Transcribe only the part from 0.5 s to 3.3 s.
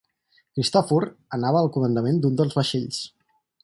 Cristòfor anava al comandament d'un dels vaixells.